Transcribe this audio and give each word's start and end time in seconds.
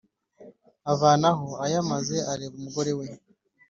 avanaho 0.93 1.47
ayamaze 1.65 2.15
areba 2.33 2.55
umugore 2.59 2.91
we. 2.99 3.07